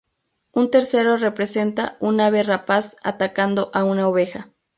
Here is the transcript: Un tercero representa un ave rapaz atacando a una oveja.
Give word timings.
Un 0.51 0.71
tercero 0.71 1.17
representa 1.17 1.95
un 1.99 2.21
ave 2.21 2.41
rapaz 2.41 2.95
atacando 3.03 3.69
a 3.71 3.83
una 3.83 4.07
oveja. 4.09 4.49